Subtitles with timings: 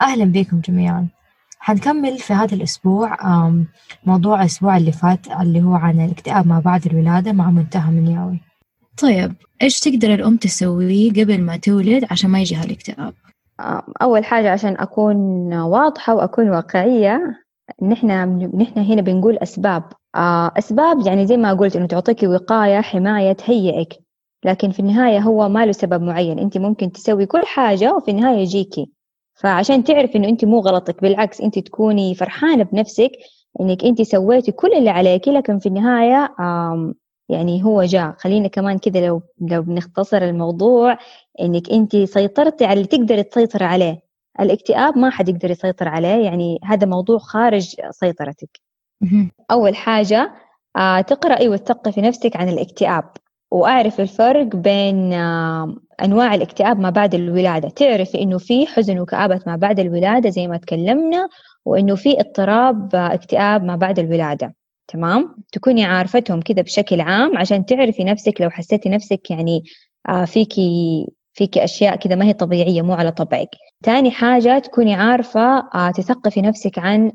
[0.00, 1.08] أهلا بكم جميعا.
[1.58, 3.16] حنكمل في هذا الأسبوع
[4.06, 8.40] موضوع الأسبوع اللي فات اللي هو عن الاكتئاب ما بعد الولادة مع منتهى منياوي.
[9.02, 13.14] طيب إيش تقدر الأم تسويه قبل ما تولد عشان ما يجيها الاكتئاب؟
[14.02, 15.16] أول حاجة عشان أكون
[15.54, 17.44] واضحة وأكون واقعية
[17.82, 18.06] نحن
[18.56, 19.84] نحن هنا بنقول أسباب.
[20.58, 23.88] أسباب يعني زي ما قلت إنه تعطيكي وقاية حماية تهيئك.
[24.44, 26.38] لكن في النهاية هو ما له سبب معين.
[26.38, 28.92] أنت ممكن تسوي كل حاجة وفي النهاية يجيكي.
[29.40, 33.10] فعشان تعرف إنه أنت مو غلطك بالعكس أنت تكوني فرحانة بنفسك
[33.60, 36.34] إنك أنت سويتي كل اللي عليكي لكن في النهاية
[37.28, 38.14] يعني هو جاء.
[38.18, 40.98] خلينا كمان كذا لو لو بنختصر الموضوع
[41.40, 44.00] إنك أنت سيطرتي على اللي تقدري تسيطري عليه.
[44.40, 48.60] الاكتئاب ما حد يقدر يسيطر عليه يعني هذا موضوع خارج سيطرتك.
[49.50, 50.32] أول حاجة
[50.76, 53.04] آه تقرأي وتثقفي نفسك عن الاكتئاب.
[53.50, 57.68] وأعرف الفرق بين آه أنواع الاكتئاب ما بعد الولادة.
[57.68, 61.28] تعرفي إنه في حزن وكآبة ما بعد الولادة زي ما تكلمنا
[61.64, 64.54] وإنه في اضطراب آه اكتئاب ما بعد الولادة.
[64.88, 69.62] تمام؟ تكوني عارفتهم كذا بشكل عام عشان تعرفي نفسك لو حسيتي نفسك يعني
[70.08, 73.48] آه فيكي فيكي أشياء كذا ما هي طبيعية مو على طبعك.
[73.84, 77.12] تاني حاجة تكوني عارفة آه تثقفي نفسك عن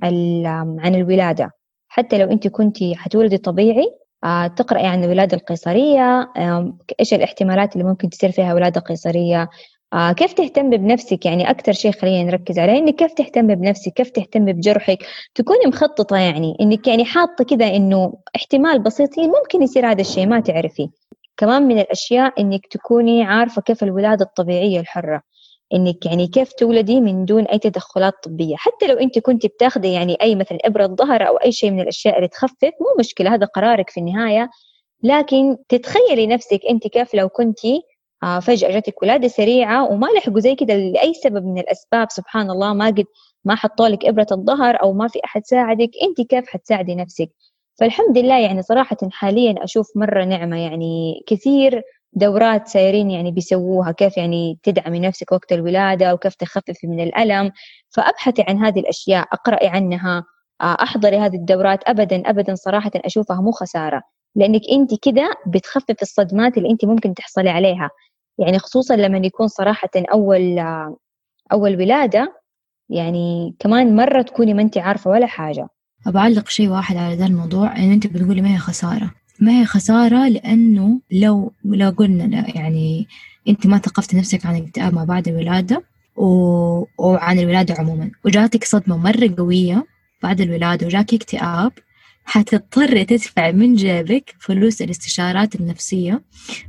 [0.79, 1.51] عن الولادة.
[1.87, 3.85] حتى لو أنت كنتي حتولدي طبيعي
[4.55, 9.49] تقرأي عن الولادة القيصرية آه إيش الاحتمالات اللي ممكن تصير فيها ولادة قيصرية؟
[9.93, 14.09] آه كيف تهتم بنفسك؟ يعني أكثر شيء خلينا نركز عليه إنك كيف تهتم بنفسك؟ كيف
[14.09, 14.97] تهتم بجرحك؟
[15.35, 20.39] تكوني مخططة يعني إنك يعني حاطة كذا إنه احتمال بسيط ممكن يصير هذا الشيء ما
[20.39, 20.89] تعرفي.
[21.37, 25.21] كمان من الأشياء إنك تكوني عارفة كيف الولادة الطبيعية الحرة.
[25.73, 28.55] إنك يعني كيف تولدي من دون أي تدخلات طبية.
[28.55, 32.17] حتى لو أنت كنت بتاخذي يعني أي مثلا إبرة ظهر أو أي شيء من الأشياء
[32.17, 34.49] اللي تخفف مو مشكلة هذا قرارك في النهاية.
[35.03, 37.81] لكن تتخيلي نفسك أنت كيف لو كنتي
[38.23, 42.73] آه فجأة جاتك ولادة سريعة وما لحقوا زي كده لأي سبب من الأسباب سبحان الله
[42.73, 43.05] ما قد
[43.45, 47.29] ما حطوا لك إبرة الظهر أو ما في أحد ساعدك أنت كيف حتساعدي نفسك؟
[47.79, 51.81] فالحمد لله يعني صراحة حاليا أشوف مرة نعمة يعني كثير.
[52.15, 57.51] دورات سايرين يعني بيسووها كيف يعني تدعمي نفسك وقت الولادة وكيف تخففي من الألم.
[57.89, 60.23] فأبحثي عن هذه الأشياء أقرأي عنها
[60.61, 61.79] أحضري هذه الدورات.
[61.89, 64.01] أبدا أبدا صراحة أشوفها مو خسارة
[64.35, 67.89] لأنك أنت كده بتخفف الصدمات اللي أنت ممكن تحصلي عليها.
[68.39, 70.59] يعني خصوصا لما يكون صراحة أول
[71.51, 72.41] أول ولادة
[72.89, 75.67] يعني كمان مرة تكوني ما أنت عارفة ولا حاجة.
[76.07, 79.11] أبعلق شيء واحد على ذا الموضوع إن أنت بتقولي ما هي خسارة.
[79.39, 83.07] ما هي خسارة؟ لأنه لو لو قلنا يعني
[83.47, 85.83] أنت ما ثقفتي نفسك عن الاكتئاب ما بعد الولادة
[86.15, 86.25] و...
[86.97, 88.11] وعن الولادة عموما.
[88.25, 89.85] وجاتك صدمة مرة قوية
[90.23, 91.71] بعد الولادة وجاك اكتئاب
[92.25, 96.21] حتضطري تدفع من جيبك فلوس الاستشارات النفسية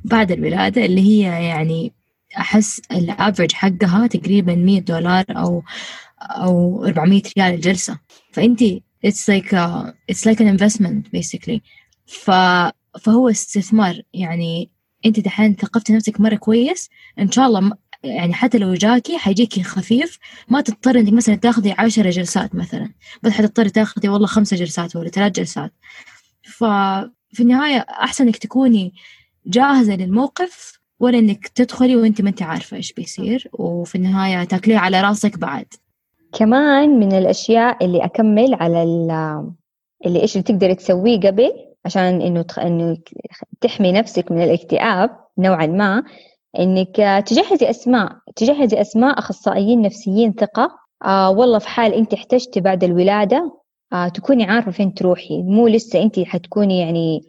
[0.05, 1.93] بعد الولادة اللي هي يعني
[2.39, 5.63] أحس الأفرج حقها تقريبا 100 دولار أو
[6.21, 7.99] أو 400 ريال الجلسة.
[8.33, 8.61] فأنت
[9.07, 11.63] it's like a, it's like an investment basically.
[12.07, 12.31] ف
[13.01, 14.03] فهو استثمار.
[14.15, 14.71] يعني
[15.07, 17.73] انت دحين ثقفتي نفسك مرة كويس إن شاء الله
[18.05, 20.19] يعني حتى لو جاكي حيجيكي خفيف
[20.49, 22.93] ما تضطري إنك مثلا تاخذي عشرة جلسات مثلا.
[23.23, 25.73] بس حتضطري تاخذي والله خمسة جلسات ولا ثلاث جلسات.
[26.43, 28.95] ففي النهاية أحسن إنك تكوني
[29.47, 33.49] جاهزة للموقف ولا إنك تدخلي وأنت ما أنت عارفة إيش بيصير.
[33.53, 35.67] وفي النهاية تاكليه على راسك بعد.
[36.33, 38.83] كمان من الأشياء اللي أكمل على
[40.07, 41.53] اللي إيش اللي تقدري تسويه قبل
[41.87, 42.59] عشان إنه تخ...
[42.59, 42.97] إنه
[43.61, 46.03] تحمي نفسك من الاكتئاب نوعا ما
[46.59, 50.71] إنك تجهزي أسماء تجهزي أسماء أخصائيين نفسيين ثقة.
[51.05, 53.53] آه والله في حال أنت احتجتي بعد الولادة
[53.93, 55.43] آه تكوني عارفة فين تروحي.
[55.43, 57.21] مو لسه أنت حتكوني يعني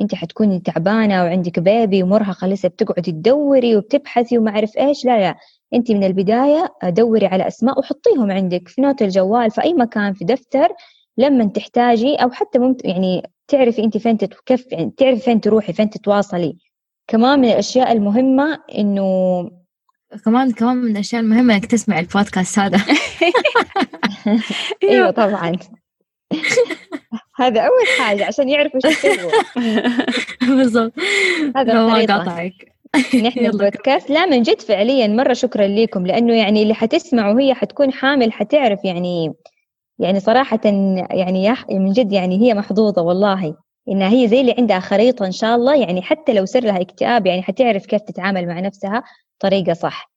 [0.00, 5.04] أنت حتكوني تعبانة وعندك بيبي ومرهقة لسه بتقعدي تدوري وبتبحثي وما أعرف إيش.
[5.04, 5.34] لا لا
[5.74, 10.24] أنت من البداية دوري على أسماء وحطيهم عندك في نوت الجوال في أي مكان في
[10.24, 10.68] دفتر.
[11.18, 15.90] لما تحتاجي أو حتى ممكن يعني تعرفي انت فين كيف يعني تعرفي فين تروحي فين
[15.90, 16.56] تتواصلي.
[17.08, 19.50] كمان من الأشياء المهمة إنه
[20.24, 22.84] كمان كمان من الأشياء المهمة إنك تسمع البودكاست هذا.
[24.82, 25.52] إيوه طبعا.
[27.40, 29.30] هذا أول حاجة عشان يعرفوا إيش يسووا
[30.56, 30.92] بالضبط.
[31.56, 32.74] هذا ما قاطعك.
[33.22, 37.92] نحن البودكاست لا من جد فعليا مرة شكرا لكم لأنه يعني اللي حتسمعه هي حتكون
[37.92, 39.34] حامل حتعرف يعني
[39.98, 40.60] يعني صراحة
[41.10, 43.56] يعني من جد يعني هي محظوظة والله.
[43.88, 47.26] إنها هي زي اللي عندها خريطة إن شاء الله يعني حتى لو صار لها اكتئاب
[47.26, 49.02] يعني حتعرف كيف تتعامل مع نفسها
[49.40, 50.10] طريقة صح.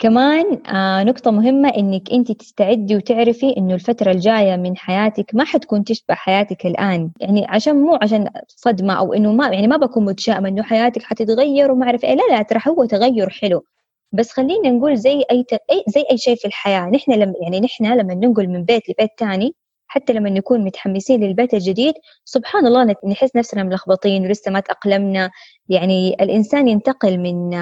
[0.00, 5.84] كمان آه نقطة مهمة إنك أنت تستعدي وتعرفي إنه الفترة الجاية من حياتك ما حتكون
[5.84, 10.48] تشبه حياتك الآن، يعني عشان مو عشان صدمة أو إنه ما يعني ما بكون متشائمة
[10.48, 13.64] إنه حياتك حتتغير وما أعرف إيه، لا لا ترى هو تغير حلو،
[14.12, 15.44] بس خلينا نقول زي أي
[15.88, 16.90] زي أي شيء في الحياة.
[16.90, 19.54] نحن لما يعني نحن لما ننقل من بيت لبيت ثاني
[19.86, 21.94] حتى لما نكون متحمسين للبيت الجديد
[22.24, 25.30] سبحان الله نحس نفسنا ملخبطين ولسه ما تأقلمنا.
[25.68, 27.52] يعني الإنسان ينتقل من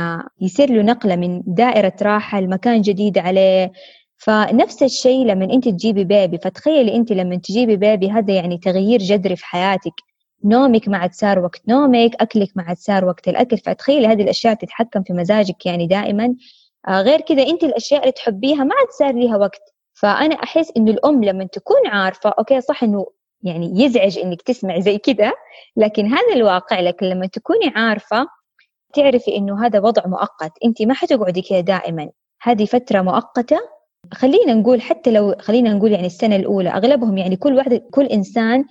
[0.40, 3.72] يصير له نقلة من دائرة راحة لمكان جديد عليه.
[4.16, 9.36] فنفس الشيء لما أنت تجيبي بيبي فتخيلي أنت لما تجيبي بيبي هذا يعني تغيير جذري
[9.36, 9.92] في حياتك.
[10.44, 13.58] نومك ما عاد صار وقت نومك أكلك ما عاد صار وقت الأكل.
[13.58, 16.34] فتخيلي هذه الأشياء تتحكم في مزاجك يعني دائما.
[16.88, 19.62] آه غير كذا أنت الأشياء اللي تحبيها ما عاد صار ليها وقت.
[19.92, 23.06] فأنا أحس إنه الأم لما تكون عارفة أوكي صح إنه
[23.42, 25.32] يعني يزعج إنك تسمع زي كذا
[25.76, 28.26] لكن هذا الواقع لكن لما تكوني عارفة
[28.94, 30.52] تعرفي إنه هذا وضع مؤقت.
[30.64, 32.10] أنت ما حتقعدي كذا دائما.
[32.42, 33.58] هذه فترة مؤقتة.
[34.12, 38.60] خلينا نقول حتى لو خلينا نقول يعني السنة الأولى أغلبهم يعني كل واحد كل إنسان
[38.60, 38.64] آه،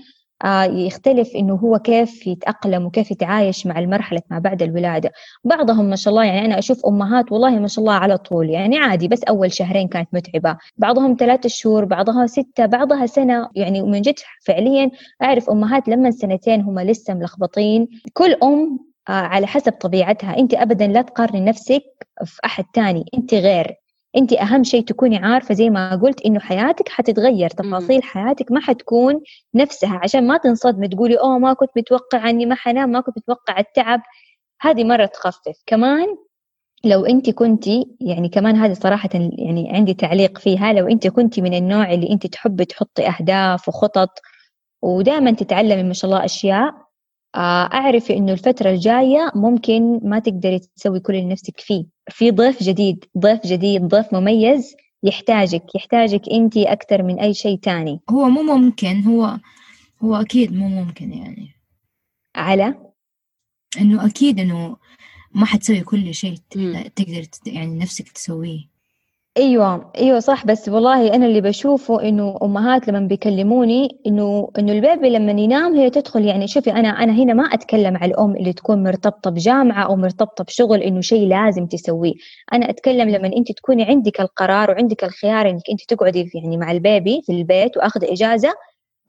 [0.65, 5.11] يختلف إنه هو كيف يتأقلم وكيف يتعايش مع المرحلة ما بعد الولادة.
[5.43, 8.77] بعضهم ما شاء الله يعني أنا أشوف أمهات والله ما شاء الله على طول يعني
[8.77, 10.57] عادي بس أول شهرين كانت متعبة.
[10.77, 13.49] بعضهم ثلاثة شهور بعضها ستة بعضها سنة.
[13.55, 14.15] يعني ومن جد
[14.45, 14.91] فعليا
[15.23, 17.87] أعرف أمهات لما سنتين هم لسه ملخبطين.
[18.13, 20.37] كل أم آه، على حسب طبيعتها.
[20.37, 21.83] أنت ابدا لا تقارني نفسك
[22.25, 23.75] في أحد تاني أنت غير.
[24.17, 29.21] انت أهم شيء تكوني عارفة زي ما قلت إنه حياتك حتتغير تفاصيل حياتك ما حتكون
[29.55, 29.99] نفسها.
[30.03, 34.01] عشان ما تنصدمي تقولي أوه ما كنت متوقعة إني ما حنام ما كنت متوقعة التعب.
[34.61, 35.63] هذه مرة تخفف.
[35.65, 36.07] كمان
[36.83, 41.53] لو انت كنتي يعني كمان هذه صراحة يعني عندي تعليق فيها لو انت كنتي من
[41.53, 44.09] النوع اللي انت تحبي تحطي أهداف وخطط
[44.81, 46.88] ودائما تتعلمي ما شاء الله أشياء
[47.35, 51.85] اعرفي إنه الفترة الجاية ممكن ما تقدري تسوي كل اللي نفسك فيه.
[52.09, 57.99] في ضيف جديد ضيف جديد ضيف مميز يحتاجك يحتاجك أنت أكثر من أي شيء تاني.
[58.09, 59.37] هو مو ممكن هو
[60.03, 61.49] هو أكيد مو ممكن يعني.
[62.35, 62.75] على؟
[63.81, 64.77] إنه أكيد إنه
[65.31, 66.35] ما حتسوي كل شيء
[66.95, 68.78] تقدر يعني نفسك تسويه.
[69.37, 70.45] أيوه أيوه صح.
[70.45, 75.89] بس والله أنا اللي بشوفه إنه أمهات لما بيكلموني إنه إنه البيبي لما ينام هي
[75.89, 79.95] تدخل يعني شوفي أنا أنا هنا ما أتكلم على الأم اللي تكون مرتبطة بجامعة أو
[79.95, 82.13] مرتبطة بشغل إنه شيء لازم تسويه.
[82.53, 87.21] أنا أتكلم لما أنت تكوني عندك القرار وعندك الخيار إنك أنت تقعدي يعني مع البيبي
[87.25, 88.49] في البيت وأخذ إجازة.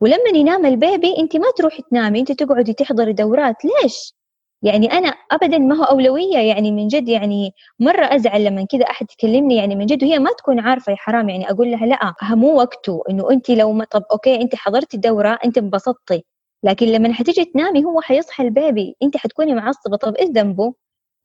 [0.01, 3.55] ولما ينام ال baby أنت ما تروحي تنامي أنت تقعدي تحضري دورات.
[3.65, 4.13] ليش؟
[4.63, 9.05] يعني أنا ابدا ما هو أولوية يعني من جد يعني مرة أزعل لما كذا أحد
[9.11, 12.53] يكلمني يعني من جد وهي ما تكون عارفة يا حرام يعني أقول لها لا مو
[12.57, 16.23] وقته إنه أنت لو ما طب okay أنت حضرتي الدوره أنت انبسطتي
[16.63, 20.73] لكن لما حتيجي تنامي هو حيصحى ال baby أنت حتكوني معصبة طب إيش ذنبه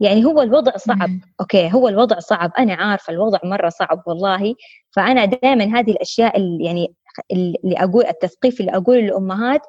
[0.00, 1.10] يعني هو الوضع صعب.
[1.40, 4.54] okay هو الوضع صعب أنا عارفة الوضع مرة صعب والله
[4.90, 6.94] فأنا دائما هذه الأشياء اللي يعني
[7.32, 9.60] اللي أقول التثقيف اللي أقول للأمهات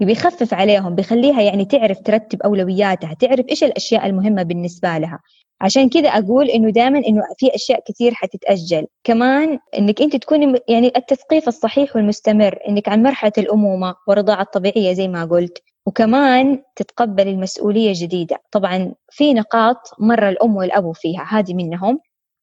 [0.00, 5.20] بيخفف عليهم بيخليها يعني تعرف ترتب أولوياتها تعرف إيش الأشياء المهمة بالنسبة لها.
[5.60, 8.86] عشان كذا أقول إنه دائما إنه في أشياء كثير حتتأجل.
[9.04, 15.08] كمان إنك أنت تكوني يعني التثقيف الصحيح والمستمر إنك عن مرحلة الأمومة والرضاعة الطبيعية زي
[15.08, 15.58] ما قلت.
[15.86, 22.00] وكمان تتقبل المسؤولية الجديدة طبعا في نقاط مرة الأم والأبو فيها هذه منهم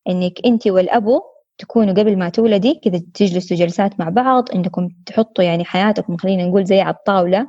[0.09, 1.21] إنك أنت والأبو
[1.57, 6.65] تكونوا قبل ما تولدي كذا تجلسوا جلسات مع بعض إنكم تحطوا يعني حياتكم خلينا نقول
[6.65, 7.47] زي على الطاوله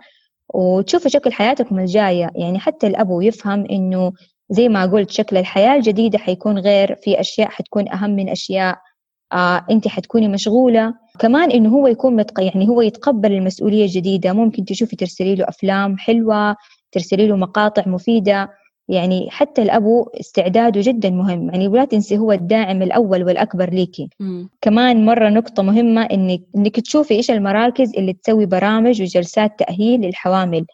[0.55, 2.31] وتشوفوا شكل حياتكم الجاية.
[2.35, 4.13] يعني حتى الابو يفهم إنه
[4.51, 8.79] زي ما قلت شكل الحياة الجديدة حيكون غير في أشياء حتكون أهم من أشياء
[9.33, 10.95] آه انت حتكوني مشغولة.
[11.19, 12.41] كمان إنه هو يكون متق...
[12.41, 14.33] يعني هو يتقبل المسؤولية الجديدة.
[14.33, 16.57] ممكن تشوفي ترسلي له أفلام حلوة
[16.93, 18.49] ترسلي له مقاطع مفيدة.
[18.89, 21.51] يعني حتى الأبو استعداده جدا مهم.
[21.51, 24.09] يعني ولا تنسي هو الداعم الأول والأكبر ليكي.
[24.21, 24.47] م.
[24.61, 30.67] كمان مرة نقطة مهمة إنك, إنك تشوفي إيش المراكز اللي تسوي برامج وجلسات تأهيل للحوامل.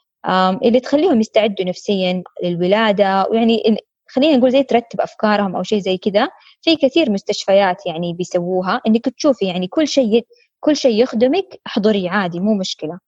[0.65, 3.27] اللي تخليهم يستعدوا نفسيا للولادة.
[3.31, 3.77] ويعني
[4.09, 6.29] خلينا نقول زي ترتب أفكارهم أو شيء زي كذا.
[6.63, 10.27] في كثير مستشفيات يعني بيسووها إنك تشوفي يعني كل شيء
[10.61, 12.99] كل شيء يخدمك احضري عادي مو مشكلة.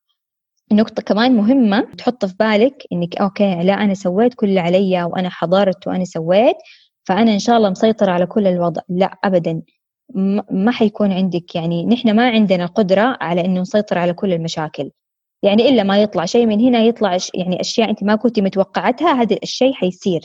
[0.72, 5.28] نقطة كمان مهمة تحط في بالك إنك okay لا أنا سويت كل اللي علي وأنا
[5.28, 6.56] حضرت وأنا سويت
[7.04, 8.82] فأنا إن شاء الله مسيطرة على كل الوضع.
[8.88, 9.62] لا أبدا.
[10.50, 14.90] ما حيكون عندك يعني نحن ما عندنا قدرة على إنه نسيطر على كل المشاكل.
[15.42, 19.36] يعني إلا ما يطلع شيء من هنا يطلع يعني أشياء أنت ما كنت متوقعتها هذا
[19.42, 20.20] الشيء حيصير.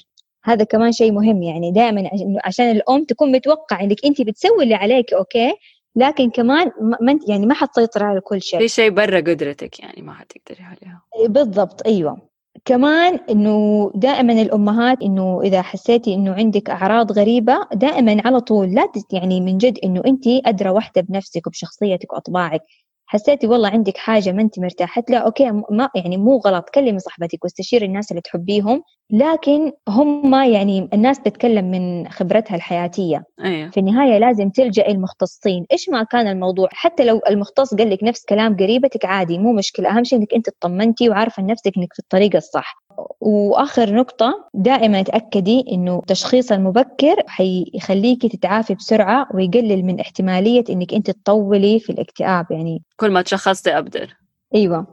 [0.46, 2.10] هذا كمان شيء مهم يعني دائما
[2.46, 5.54] عشان الأم تكون متوقع إنك أنت بتسوي اللي عليك okay؟
[5.98, 8.60] لكن كمان ما يعني ما حتسيطر على كل شيء.
[8.60, 12.28] في شيء برا قدرتك يعني ما حتقدري عليها بالضبط أيوه.
[12.66, 18.92] كمان إنه دائما الأمهات إنه إذا حسيتي إنه عندك أعراض غريبة دائما على طول لا
[19.12, 22.62] يعني من جد إنه أنت أدرى وحدة بنفسك وبشخصيتك وأطباعك.
[23.06, 27.44] حسيتي والله عندك حاجة ما أنت مرتاحة لها okay ما يعني مو غلط كلمي صاحبتك
[27.44, 28.84] واستشيري الناس اللي تحبيهم.
[29.12, 33.24] لكن هم يعني الناس تتكلم من خبرتها الحياتية.
[33.44, 33.70] أيوه.
[33.70, 38.26] في النهاية لازم تلجأ المختصين إيش ما كان الموضوع؟ حتى لو المختص قال لك نفس
[38.26, 39.90] كلام قريبتك عادي مو مشكلة.
[39.90, 42.76] أهم شيء إنك أنت اطمنتي وعارفة نفسك إنك في الطريق الصح.
[43.22, 51.12] وآخر نقطة دائما تأكدي إنه التشخيص المبكر حيخليكي تتعافي بسرعة ويقلل من احتمالية إنك أنت
[51.12, 52.84] تطولي في الاكتئاب يعني.
[52.96, 54.14] كل ما تشخصتي ابدر
[54.56, 54.88] أيوة.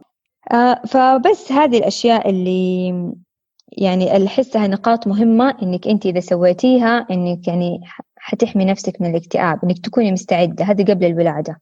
[0.52, 2.92] آه فبس هذه الأشياء اللي
[3.73, 7.80] يعني اللي أحسها نقاط مهمة إنك أنت إذا سويتيها إنك يعني
[8.16, 11.61] حتحمي نفسك من الاكتئاب إنك تكوني مستعدة هذه قبل الولادة.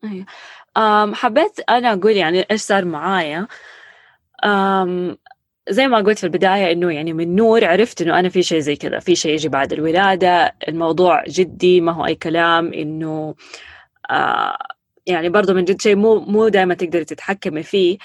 [0.76, 3.46] أم حبيت أنا أقول يعني إيش صار معايا.
[4.44, 5.16] أم
[5.68, 8.76] زي ما قلت في البداية إنه يعني من نور عرفت إنه أنا في شيء زي
[8.76, 10.54] كذا في شيء يجي بعد الولادة.
[10.68, 13.34] الموضوع جدي ما هو أي كلام إنه
[15.06, 17.98] يعني برضو من جد شيء مو مو دائما تقدري تتحكمي فيه.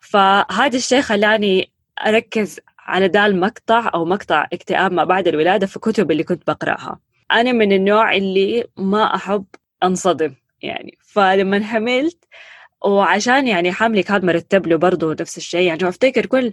[0.00, 1.70] فهذا الشيء خلاني
[2.06, 7.00] أركز على ده المقطع أو مقطع اكتئاب ما بعد الولادة في كتب اللي كنت بقرأها.
[7.32, 9.44] أنا من النوع اللي ما أحب
[9.82, 10.98] أنصدم يعني.
[11.00, 12.24] فلما حملت
[12.84, 16.52] وعشان يعني حملي كان مرتب له برضه نفس الشيء يعني أفتكر كل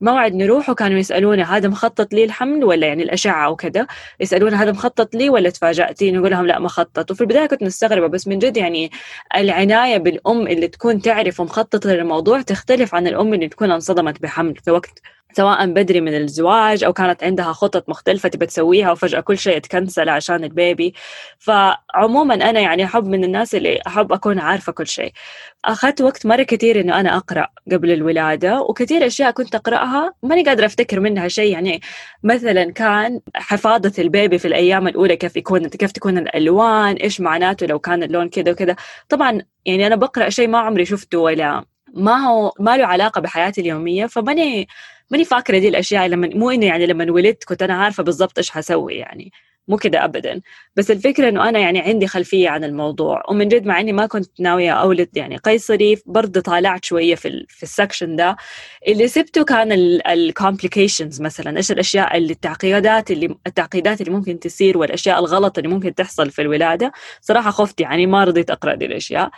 [0.00, 3.86] موعد نروح وكانوا يسألوني هذا مخطط لي الحمل ولا يعني الأشعة وكذا
[4.20, 7.10] يسألوني هذا مخطط لي ولا تفاجأتي نقول لهم لا مخطط.
[7.10, 8.90] وفي البداية كنت مستغربة بس من جد يعني
[9.36, 14.56] العناية بالأم اللي تكون تعرف ومخططة للموضوع تختلف عن الأم اللي تكون انصدمت بحمل.
[14.64, 15.00] في وقت
[15.32, 20.08] سواء بدري من الزواج أو كانت عندها خطط مختلفة تبى تسويها وفجأة كل شيء يتكنسل
[20.08, 20.94] عشان البيبي.
[21.38, 25.12] فعموما أنا يعني أحب من الناس اللي أحب أكون عارفة كل شيء.
[25.64, 30.66] أخذت وقت مرة كثير إنه أنا أقرأ قبل الولادة وكثير أشياء كنت أقرأها ماني قادرة
[30.66, 31.52] أفتكر منها شيء.
[31.52, 31.80] يعني
[32.22, 37.78] مثلا كان حفاظة البيبي في الأيام الأولى كيف يكون كيف تكون الألوان إيش معناته لو
[37.78, 38.76] كان اللون كذا وكذا.
[39.08, 41.64] طبعا يعني أنا بقرأ شيء ما عمري شفته ولا
[41.94, 44.06] ما هو ما له علاقة بحياتي اليومية.
[44.06, 44.68] فماني
[45.10, 48.50] ماني فاكرة دي الأشياء لما مو إنه يعني لما ولدت كنت أنا عارفة بالضبط إيش
[48.50, 49.32] حسوي يعني.
[49.70, 50.40] مو كده ابدا.
[50.76, 54.40] بس الفكرة إنه أنا يعني عندي خلفية عن الموضوع ومن جد مع إني ما كنت
[54.40, 58.36] ناوية أولد يعني قيصري برضه طالعت شوية في في ال section ده.
[58.88, 59.72] اللي سبته كان
[60.06, 65.70] ال complications مثلا إيش الأشياء اللي التعقيدات اللي التعقيدات اللي ممكن تصير والأشياء الغلط اللي
[65.70, 66.92] ممكن تحصل في الولادة.
[67.20, 69.30] صراحة خفت يعني ما رضيت أقرأ دي الأشياء.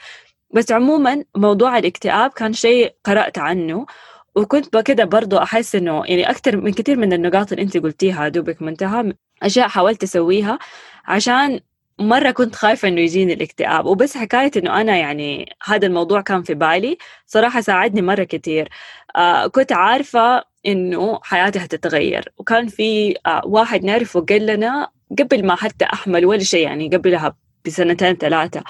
[0.55, 3.87] بس عموما موضوع الاكتئاب كان شيء قرأت عنه.
[4.35, 8.63] وكنت كده برضو أحس إنه يعني أكثر من كثير من النقاط اللي أنت قلتيها دوبك
[8.63, 9.13] منتهى
[9.43, 10.59] أشياء حاولت أسويها
[11.05, 11.61] عشان
[11.99, 13.87] مرة كنت خايفة إنه يجيني الاكتئاب.
[13.87, 18.69] وبس حكاية إنه أنا يعني هذا الموضوع كان في بالي صراحة ساعدني مرة كثير
[19.17, 25.57] آه كنت عارفة إنه حياتي هتتغير وكان في آه واحد نعرفه قال لنا قبل ما
[25.57, 27.37] حتى أحمل ولا شيء يعني قبلها
[27.67, 28.63] بسنتين ثلاثة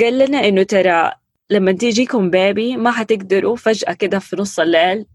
[0.00, 1.12] قال لنا إنه ترى
[1.50, 5.06] لما تيجيكم بيبي ما حتقدروا فجأة كده في نص الليل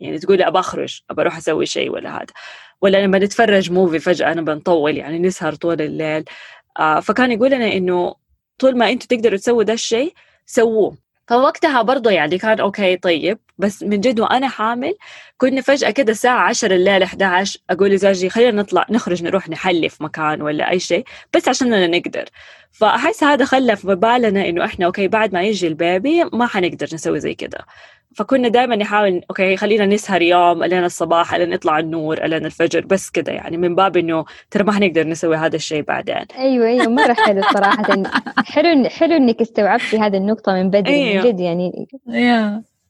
[0.00, 2.26] يعني تقولي أبى أخرج أبى أروح أسوي شيء ولا هذا.
[2.82, 6.24] ولا لما نتفرج movie فجأة أنا بنطول يعني نسهر طول الليل.
[6.78, 8.14] آه فكان يقول لنا إنه
[8.58, 10.14] طول ما أنتوا تقدروا تسووا ده الشيء
[10.46, 10.96] سووه.
[11.28, 13.38] فوقتها برضه يعني كان okay طيب.
[13.58, 14.94] بس من جد وأنا حامل
[15.38, 20.04] كنا فجأة كده الساعة 10 الليل 11 أقول لزوجي خلينا نطلع نخرج نروح نحلي في
[20.04, 22.24] مكان ولا أي شيء بس عشان نقدر.
[22.74, 26.88] فاحس هذا خلى في بالنا إنه إحنا okay بعد ما يجي ال baby ما حنقدر
[26.92, 27.58] نسوي زي كده.
[28.16, 33.10] فكنا دائما نحاول okay خلينا نسهر يوم لين الصباح لين يطلع النور لين الفجر بس
[33.10, 36.24] كده يعني من باب إنه ترى ما حنقدر نسوي هذا الشيء بعدين.
[36.38, 38.02] أيوه أيوه مرة حلو صراحة.
[38.46, 41.24] حلو حلو إنك استوعبتي هذه النقطة من بدري أيوه.
[41.24, 41.86] من جد يعني.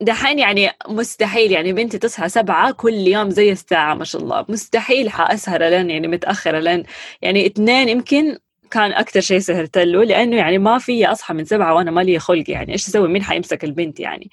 [0.00, 4.44] دحين يعني مستحيل يعني بنتي تصحى سبعة كل يوم زي الساعة ما شاء الله.
[4.48, 6.82] مستحيل حأسهر لين يعني متأخرة لين
[7.22, 8.38] يعني اثنين يمكن
[8.70, 12.50] كان أكثر شيء سهرت له لأنه يعني ما في أصحى من سبعة وأنا مالي خلق
[12.50, 14.30] يعني إيش أسوي؟ مين حيمسك البنت يعني؟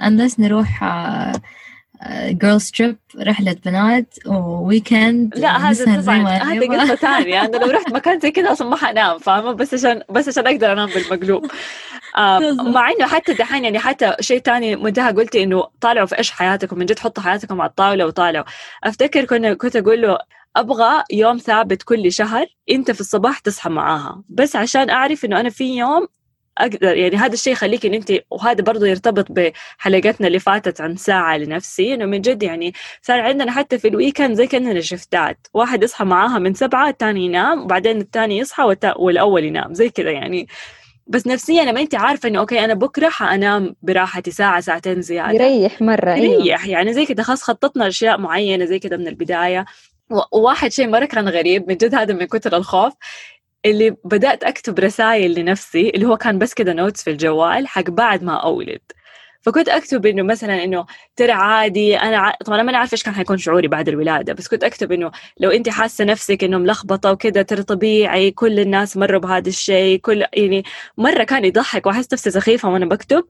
[0.00, 0.84] unless نروح
[2.10, 7.44] girls trip رحلة بنات و weekend لا هذا هذا قصة ثانية.
[7.44, 10.72] أنا لو رحت مكان زي كذا أصلا ما حنام فاهمة؟ بس عشان بس عشان أقدر
[10.72, 11.46] أنام بالمقلوب.
[12.74, 16.78] مع إنه حتى دحين يعني حتى شيء ثاني منتهى قلتي إنه طالعوا في إيش حياتكم؟
[16.78, 18.44] من جد حطوا حياتكم على الطاولة وطالعوا.
[18.84, 20.18] أفتكر كنا كنت أقول له
[20.56, 24.22] أبغى يوم ثابت كل شهر أنت في الصباح تصحى معاها.
[24.28, 26.06] بس عشان أعرف إنه أنا في يوم
[26.58, 31.36] أقدر يعني هذا الشيء يخليك إن أنت وهذا برضه يرتبط بحلقتنا اللي فاتت عن ساعة
[31.36, 35.82] لنفسي إنه من جد يعني صار عندنا حتى في ال weekend زي كأننا شفتات واحد
[35.82, 40.48] يصحى معاها من سبعة الثاني ينام وبعدين الثاني يصحى والأول ينام زي كذا يعني
[41.06, 45.82] بس نفسيا لما انت عارفة إنه okay أنا بكرة حأنام براحتي ساعة ساعتين زيادة يريح
[45.82, 46.34] مرة أيوه.
[46.34, 46.72] يريح أيوه.
[46.72, 49.64] يعني زي كذا خلاص خططنا أشياء معينة زي كذا من البداية
[50.32, 52.92] وواحد شيء مرة كان غريب من جد هذا من كثر الخوف
[53.66, 58.22] اللي بدأت أكتب رسائل لنفسي اللي هو كان بس كده نوتس في الجوال حق بعد
[58.22, 58.80] ما أولد.
[59.42, 62.32] فكنت أكتب إنه مثلا إنه ترى عادي أنا ع...
[62.44, 65.50] طبعا أنا ما عارفه إيش كان حيكون شعوري بعد الولادة بس كنت أكتب إنه لو
[65.50, 70.64] أنت حاسة نفسك إنه ملخبطة وكذا ترى طبيعي كل الناس مروا بهذا الشيء كل يعني
[70.98, 73.24] مرة كان يضحك وأحس نفسي سخيفة وأنا بكتب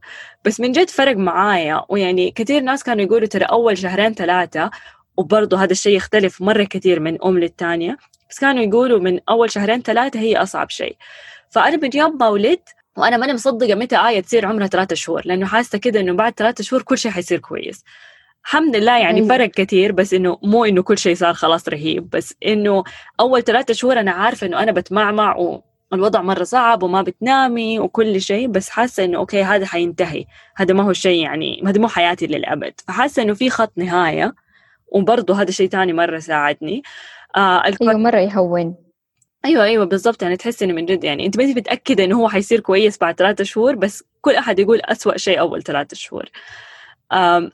[0.44, 1.82] بس من جد فرق معايا.
[1.88, 4.70] ويعني كثير ناس كانوا يقولوا ترى أول شهرين ثلاثة
[5.16, 7.96] وبرضه هذا الشيء يختلف مرة كثير من أم للثانية
[8.32, 10.96] بس كانوا يقولوا من أول شهرين ثلاثة هي أصعب شيء.
[11.50, 15.46] فأنا من يوم ما ولدت وأنا ماني مصدقة متى آية تصير عمرها ثلاثة شهور لأنه
[15.46, 17.84] حاسة كده إنه بعد ثلاثة شهور كل شيء حيصير كويس.
[18.44, 19.28] الحمد لله يعني أيوة.
[19.28, 22.84] فرق كثير بس إنه مو إنه كل شيء صار خلاص رهيب بس إنه
[23.20, 25.36] أول ثلاثة شهور أنا عارفة إنه أنا بتمعمع
[25.92, 30.24] والوضع مرة صعب وما بتنامي وكل شيء بس حاسة إنه أوكي هذا حينتهي.
[30.56, 32.74] هذا ما هو شيء يعني هذا مو حياتي للأبد.
[32.88, 34.34] فحاسة إنه في خط نهاية
[34.88, 36.82] وبرضه هذا شيء تاني مرة ساعدني.
[37.36, 38.74] آه أيوة مرة يهون.
[39.44, 40.22] أيوه أيوه بالضبط.
[40.22, 43.44] يعني تحس إنه من جد يعني أنت بس متأكدة إنه هو حيصير كويس بعد ثلاثة
[43.44, 46.24] شهور بس كل أحد يقول أسوأ شيء أول ثلاثة شهور.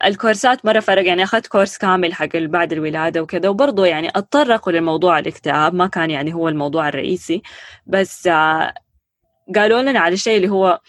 [0.05, 1.07] الكورسات مرة فرق.
[1.07, 5.75] يعني أخذت كورس كامل حق بعد الولادة وكذا وبرضه يعني أتطرقوا للموضوع الاكتئاب.
[5.75, 7.43] ما كان يعني هو الموضوع الرئيسي.
[7.87, 8.75] بس آه
[9.57, 10.81] قالوا لنا على الشيء اللي هو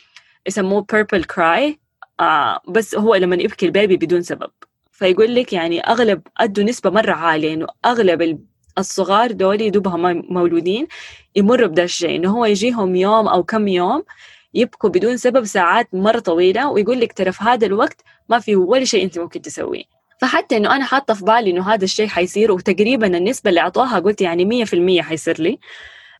[0.47, 1.73] يسموه purple cry.
[2.19, 4.51] آه بس هو لما يبكي البيبي بدون سبب.
[4.91, 8.45] فيقول لك يعني أغلب أدوا نسبة مرة عالية إنه أغلب
[8.79, 9.97] الصغار دول يدوبها
[10.29, 10.87] مولودين
[11.35, 14.03] يمروا بدا الشيء إنه هو يجيهم يوم أو كم يوم
[14.53, 18.85] يبكوا بدون سبب ساعات مرة طويلة ويقول لك ترى في هذا الوقت ما في ولا
[18.85, 19.83] شيء أنت ممكن تسويه.
[20.21, 24.21] فحتى إنه أنا حاطة في بالي إنه هذا الشيء حيصير وتقريبا النسبة اللي أعطوها قلت
[24.21, 25.59] يعني مية في المية حيصير لي.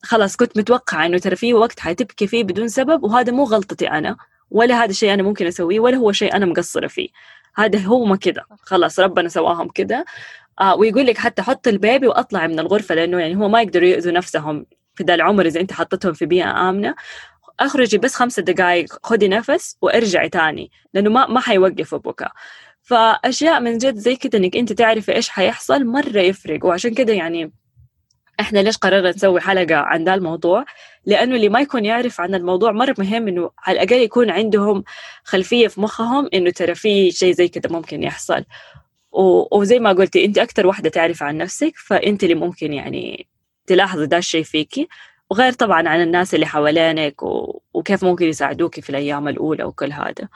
[0.03, 4.17] خلاص كنت متوقعة إنه ترى في وقت حتبكي فيه بدون سبب وهذا مو غلطتي أنا.
[4.51, 7.09] ولا هذا الشيء أنا ممكن أسويه ولا هو شيء أنا مقصرة فيه.
[7.55, 8.45] هذا هو كده.
[8.61, 10.05] خلاص ربنا سواهم كده.
[10.61, 14.13] آه ويقول لك حتى حط البيبي وأطلع من الغرفة لأنه يعني هو ما يقدروا يؤذوا
[14.13, 16.95] نفسهم في ذا العمر إذا أنت حطيتهم في بيئة آمنة.
[17.59, 22.31] أخرجي بس خمسة دقائق خدي نفس وارجعي تاني لأنه ما ما حيوقفوا بكاء
[22.81, 26.65] فأشياء من جد زي كده إنك أنت تعرفي إيش حيحصل مرة يفرق.
[26.65, 27.51] وعشان كده يعني
[28.39, 30.65] إحنا ليش قررنا نسوي حلقة عن ذا الموضوع؟
[31.05, 34.83] لأنه اللي ما يكون يعرف عن الموضوع مرة مهم إنه على الأقل يكون عندهم
[35.23, 38.45] خلفية في مخهم إنه ترى في شيء زي كده ممكن يحصل.
[39.11, 43.27] وزي ما قلتي انت أكثر واحدة تعرف عن نفسك فانت اللي ممكن يعني
[43.67, 44.87] تلاحظي ده الشيء فيكي.
[45.29, 47.23] وغير طبعا عن الناس اللي حوالينك
[47.73, 50.29] وكيف ممكن يساعدوك في الأيام الأولى وكل هذا.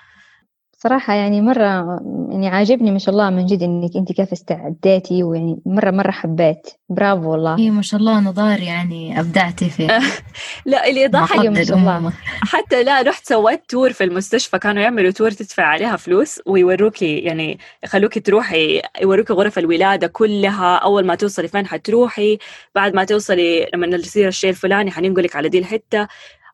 [0.83, 5.59] صراحة يعني مرة يعني عاجبني ما شاء الله من جد إنك أنت كيف استعديتي ويعني
[5.65, 6.67] مرة مرة حبيت.
[6.89, 7.57] برافو والله.
[7.57, 9.87] إيه ما شاء الله نضار يعني أبدعتي في
[10.65, 12.13] لا اللي يضحك ما شاء الله.
[12.41, 17.59] حتى لا رحت سويت tour في المستشفى كانوا يعملوا tour تدفع عليها فلوس ويوروكي يعني
[17.83, 20.75] يخلوكي تروحي يوروكي غرف الولادة كلها.
[20.75, 22.37] أول ما توصلي فين حتروحي
[22.75, 26.07] بعد ما توصلي لما يصير الشيء الفلاني حننقلك على دي الحتة.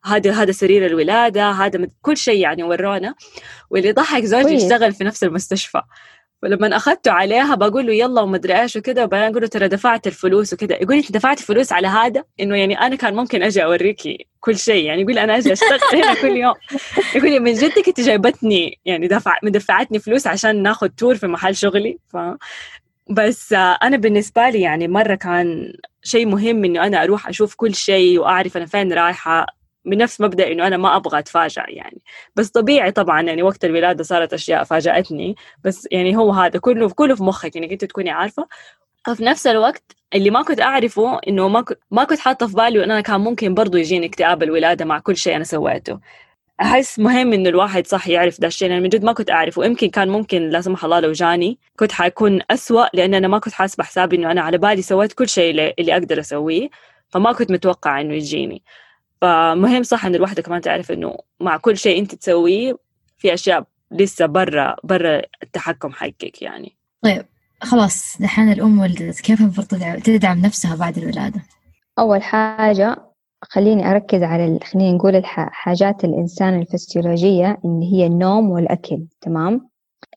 [0.05, 3.15] هذا هذا سرير الولادة هذا كل شيء يعني ورونا.
[3.69, 5.81] واللي ضحك زوجي يشتغل في نفس المستشفى.
[6.41, 10.53] فلما اخذته عليها بقول له يلا ومدري إيش وكذا وبعدين أقول له ترى دفعت الفلوس
[10.53, 14.27] وكذا يقول لي أنت دفعت فلوس على هذا؟ إنه يعني أنا كان ممكن أجي اوريكي
[14.39, 14.85] كل شيء.
[14.85, 16.53] يعني يقول أنا أجي أشتغل هنا كل يوم.
[17.15, 21.55] يقول لي من جدك أنت جايبتني يعني دفع مدفعتني فلوس عشان ناخذ تور في محل
[21.55, 21.97] شغلي.
[22.07, 22.17] ف
[23.09, 28.19] بس أنا بالنسبة لي يعني مرة كان شيء مهم إنه أنا أروح أشوف كل شيء
[28.19, 29.59] وأعرف أنا فين رايحة.
[29.89, 32.02] بنفس مبدأ إنه أنا ما أبغى أتفاجأ يعني.
[32.36, 35.36] بس طبيعي طبعا يعني وقت الولاده صارت أشياء فاجأتني.
[35.63, 38.47] بس يعني هو هذا كله كله في مخك إنك أنت تكوني عارفة.
[39.10, 39.84] وفي نفس الوقت
[40.15, 43.80] اللي ما كنت أعرفه إنه ما ما كنت حاطة في بالي انه كان ممكن برضه
[43.80, 45.99] يجيني اكتئاب الولادة مع كل شيء أنا سويته.
[46.62, 49.60] أحس مهم إنه الواحد صح يعرف ده الشيء لأن من جد ما كنت أعرفه.
[49.60, 53.54] ويمكن كان ممكن لا سمح الله لو جاني كنت حيكون أسوأ لأن أنا ما كنت
[53.54, 56.69] حاسبة حسابي إنه أنا على بالي سويت كل شيء اللي أقدر أسويه.
[57.10, 58.63] فما كنت متوقعة إنه يجيني.
[59.21, 62.77] فمهم صح إن الواحدة كمان تعرف إنه مع كل شيء أنت تسويه
[63.17, 66.77] في أشياء لسه برا برا التحكم حقك يعني.
[67.01, 67.25] طيب
[67.62, 69.67] خلاص دحين الأم ولدت كيف المفروض
[70.03, 71.41] تدعم نفسها بعد الولادة؟
[71.99, 73.10] أول حاجة
[73.41, 79.69] خليني أركز على خلينا نقول حاجات الإنسان الفسيولوجية ان هي النوم والأكل تمام؟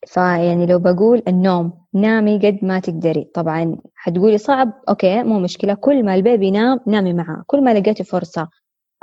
[0.06, 3.24] فيعني لو بقول النوم نامي قد ما تقدري.
[3.34, 5.74] طبعا حتقولي صعب okay مو مشكلة.
[5.74, 8.48] كل ما ال baby نام نامي معاه كل ما لقيتي فرصة آه،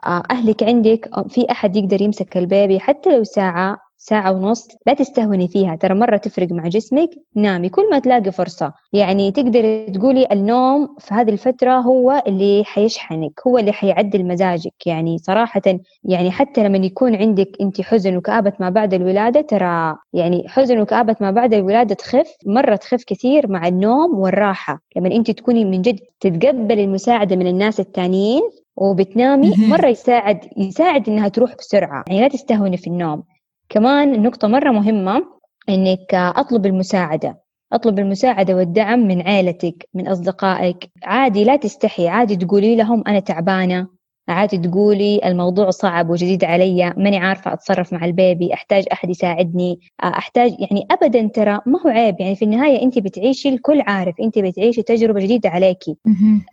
[0.06, 5.48] أهلك عندك في أحد يقدر يمسك ال baby حتى لو ساعة ساعة ونص لا تستهوني
[5.48, 5.76] فيها.
[5.76, 7.70] ترى مرة تفرق مع جسمك نامي.
[7.70, 8.74] كل ما تلاقي فرصة.
[8.94, 14.88] يعني تقدر تقولي النوم في هذه الفترة هو اللي حيشحنك هو اللي حيعدل مزاجك.
[14.88, 15.62] يعني صراحة
[16.04, 21.16] يعني حتى لما يكون عندك أنت حزن وكآبة ما بعد الولادة ترى يعني حزن وكآبة
[21.22, 24.80] ما بعد الولادة تخف مرة تخف كثير مع النوم والراحة.
[24.96, 28.42] لما أنت تكوني من جد تتقبل المساعدة من الناس التانيين
[28.76, 29.54] وبتنامي.
[29.68, 33.24] مرة يساعد يساعد إنها تروح بسرعة يعني لا تستهوني في النوم.
[33.70, 35.24] كمان نقطة مرة مهمة
[35.70, 37.38] إنك أطلب المساعدة.
[37.74, 40.92] أطلب المساعدة والدعم من عيلتك من أصدقائك.
[41.04, 43.88] عادي لا تستحي عادي تقولي لهم أنا تعبانة.
[44.30, 49.80] عادي تقولي الموضوع صعب وجديد علي ماني عارفة أتصرف مع البيبي أحتاج أحد يساعدني.
[50.04, 54.40] أحتاج يعني أبدا ترى ما هو عيب يعني في النهاية أنت بتعيشي الكل عارف أنت
[54.40, 55.98] بتعيشي تجربة جديدة عليكي.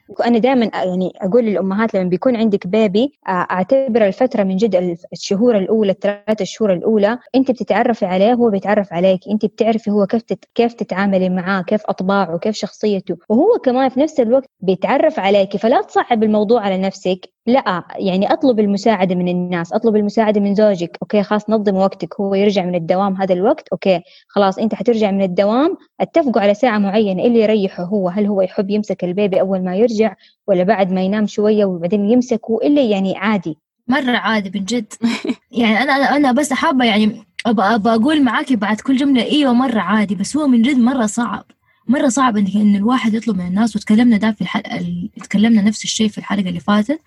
[0.08, 5.92] وأنا دائما يعني أقول للأمهات لما بيكون عندك بيبي أعتبر الفترة من جد الشهور الأولى
[5.92, 9.20] الثلاثة الشهور الأولى أنت بتتعرفي عليه هو بيتعرف عليك.
[9.30, 10.44] أنت بتعرفي هو كيف تت...
[10.54, 13.16] كيف تتعاملي معاه كيف أطباعه كيف شخصيته.
[13.28, 15.56] وهو كمان في نفس الوقت بيتعرف عليك.
[15.56, 17.35] فلا تصعب الموضوع على نفسك.
[17.46, 22.34] لا يعني أطلب المساعدة من الناس أطلب المساعدة من زوجك okay خلاص نظم وقتك هو
[22.34, 27.24] يرجع من الدوام هذا الوقت okay خلاص أنت حترجع من الدوام اتفقوا على ساعة معينة
[27.24, 30.14] اللي يريحه هو هل هو يحب يمسك ال baby أول ما يرجع
[30.46, 33.58] ولا بعد ما ينام شوية وبعدين يمسكه اللي يعني عادي.
[33.88, 34.92] مرة عادي من جد.
[35.50, 39.80] يعني أنا أنا بس حابة يعني أبغى أبغى أقول معاكي بعد كل جملة أيوة مرة
[39.80, 41.44] عادي بس هو من جد مرة صعب.
[41.88, 46.18] مرة صعب إن الواحد يطلب من الناس وتكلمنا ده في الحلقة تكلمنا نفس الشيء في
[46.18, 47.00] الحلقة اللي فاتت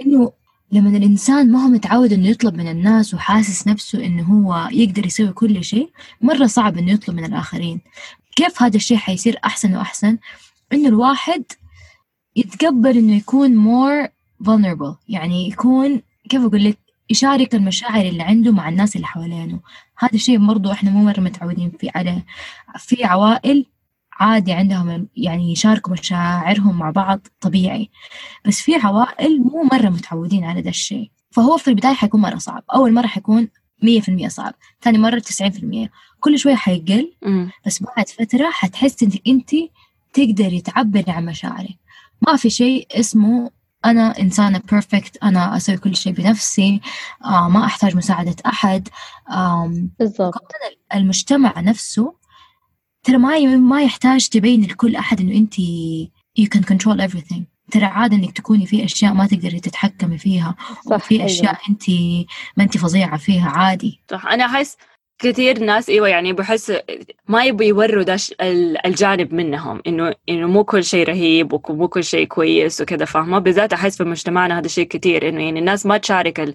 [0.00, 0.32] إنه
[0.72, 5.28] لما الإنسان ما هو متعود إنه يطلب من الناس وحاسس نفسه إنه هو يقدر يسوي
[5.32, 5.90] كل شيء
[6.20, 7.80] مرة صعب إنه يطلب من الآخرين.
[8.36, 10.18] كيف هذا الشيء حيصير أحسن وأحسن؟
[10.72, 11.44] إنه الواحد
[12.36, 14.08] يتقبل إنه يكون more
[14.44, 16.78] vulnerable يعني يكون كيف أقول لك؟
[17.10, 19.60] يشارك المشاعر اللي عنده مع الناس اللي حوالينه.
[19.98, 22.24] هذا الشيء برضو إحنا مو مرة متعودين فيه عليه.
[22.78, 23.66] في عوائل
[24.20, 27.90] عادي عندهم يعني يشاركوا مشاعرهم مع بعض طبيعي.
[28.46, 31.10] بس في عوائل مو مرة متعودين على ده الشيء.
[31.30, 32.64] فهو في البداية حيكون مرة صعب.
[32.74, 33.48] أول مرة حيكون
[33.82, 34.54] مية في المية صعب.
[34.82, 35.90] ثاني مرة تسعين في المية.
[36.20, 37.12] كل شوية حيقل.
[37.66, 39.50] بس بعد فترة حتحس إنك أنت
[40.12, 41.78] تقدري تعبري عن مشاعرك.
[42.26, 43.50] ما في شيء اسمه
[43.84, 46.80] أنا إنسانة بيرفكت أنا أسوي كل شيء بنفسي
[47.24, 48.88] آه ما أحتاج مساعدة أحد
[49.98, 50.34] بالضبط.
[50.94, 52.14] المجتمع نفسه
[53.06, 55.54] ترى ما ما يحتاج تبين لكل أحد إنه أنت
[56.40, 57.42] you can control everything.
[57.72, 60.54] ترى عادة إنك تكوني في أشياء ما تقدري تتحكمي فيها
[60.86, 61.58] صح وفي أشياء أيوة.
[61.68, 61.90] أنت
[62.56, 64.00] ما أنت فظيعة فيها عادي.
[64.10, 64.26] صح.
[64.26, 64.76] أنا أحس
[65.18, 66.72] كثير ناس أيوه يعني بحس
[67.28, 68.16] ما يبوا يوروا ده
[68.86, 73.72] الجانب منهم إنه إنه مو كل شيء رهيب ومو كل شيء كويس وكذا فاهمة؟ بالذات
[73.72, 76.54] أحس في مجتمعنا هذا الشيء كثير إنه يعني الناس ما تشارك ال...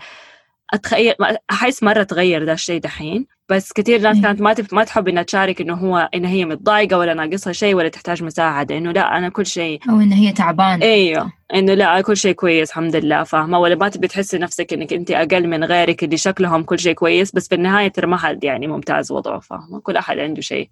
[0.73, 1.13] أتخيل
[1.51, 3.27] أحس مرة تغير ده الشيء دحين.
[3.51, 7.13] بس كثير ناس كانت ما ما تحب إنها تشارك إنه هو إن هي متضايقة ولا
[7.13, 10.85] ناقصها شيء ولا تحتاج مساعدة إنه لا أنا كل شيء أو إن هي تعبانة.
[10.85, 14.93] أيوه إنه لا كل شيء كويس الحمد لله فاهمة؟ ولا ما تبي تحسي نفسك إنك
[14.93, 18.43] أنت أقل من غيرك اللي شكلهم كل شيء كويس بس في النهاية ترى ما حد
[18.43, 20.69] يعني ممتاز وضعه فاهمة؟ كل أحد عنده شيء.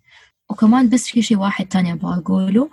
[0.49, 2.69] وكمان بس في شيء واحد تاني أبغى أقوله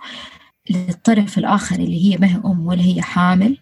[0.69, 3.57] للطرف الآخر اللي هي ما هي أم ولا هي حامل.